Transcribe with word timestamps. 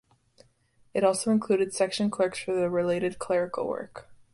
It 0.95 1.03
also 1.03 1.29
included 1.29 1.75
Section 1.75 2.09
Clerks 2.09 2.39
for 2.39 2.55
the 2.55 2.71
related 2.71 3.19
clerical 3.19 3.67
work. 3.67 4.09